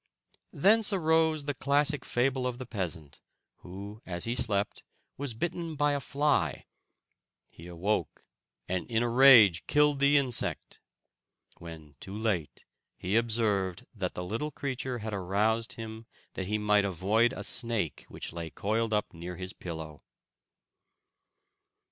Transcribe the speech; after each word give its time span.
Thence 0.55 0.91
arose 0.91 1.43
the 1.43 1.53
classic 1.53 2.03
fable 2.05 2.47
of 2.47 2.57
the 2.57 2.65
peasant, 2.65 3.21
who, 3.57 4.01
as 4.03 4.23
he 4.23 4.33
slept, 4.33 4.81
was 5.15 5.35
bitten 5.35 5.75
by 5.75 5.91
a 5.91 5.99
fly. 5.99 6.65
He 7.51 7.67
awoke, 7.67 8.25
and 8.67 8.89
in 8.89 9.03
a 9.03 9.09
rage 9.09 9.67
killed 9.67 9.99
the 9.99 10.17
insect. 10.17 10.81
When 11.59 11.97
too 11.99 12.17
late, 12.17 12.65
he 12.97 13.15
observed 13.15 13.85
that 13.93 14.15
the 14.15 14.23
little 14.25 14.49
creature 14.49 14.97
had 14.97 15.13
aroused 15.13 15.73
him 15.73 16.07
that 16.33 16.47
he 16.47 16.57
might 16.57 16.83
avoid 16.83 17.31
a 17.31 17.43
snake 17.43 18.05
which 18.07 18.33
lay 18.33 18.49
coiled 18.49 18.95
up 18.95 19.13
near 19.13 19.35
his 19.35 19.53
pillow. 19.53 20.01